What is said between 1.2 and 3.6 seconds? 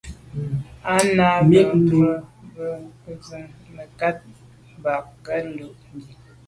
bə́ mbrə̀ bú gə ́yɑ́nə́ zə̀